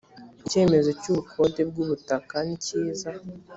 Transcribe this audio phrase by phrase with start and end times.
[0.41, 3.09] icyemezo cy ubukode bw ubutaka nikiza